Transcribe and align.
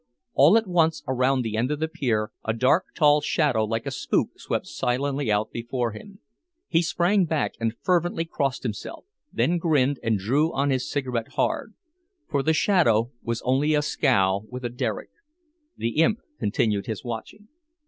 All 0.33 0.57
at 0.57 0.65
once 0.65 1.03
around 1.07 1.43
the 1.43 1.55
end 1.55 1.69
of 1.69 1.79
the 1.79 1.87
pier, 1.87 2.31
a 2.43 2.53
dark, 2.53 2.85
tall 2.95 3.21
shadow 3.21 3.63
like 3.65 3.85
a 3.85 3.91
spook 3.91 4.29
swept 4.39 4.65
silently 4.65 5.31
out 5.31 5.51
before 5.51 5.91
him. 5.91 6.17
He 6.67 6.81
sprang 6.81 7.25
back 7.25 7.53
and 7.59 7.75
fervently 7.83 8.25
crossed 8.25 8.63
himself, 8.63 9.05
then 9.31 9.59
grinned 9.59 9.99
and 10.01 10.17
drew 10.17 10.51
on 10.53 10.71
his 10.71 10.89
cigarette 10.89 11.33
hard. 11.33 11.75
For 12.27 12.41
the 12.41 12.51
shadow 12.53 13.11
was 13.21 13.43
only 13.43 13.75
a 13.75 13.83
scow 13.83 14.41
with 14.49 14.65
a 14.65 14.69
derrick. 14.69 15.11
The 15.77 15.89
imp 15.89 16.21
continued 16.39 16.87
his 16.87 17.03
watching. 17.03 17.49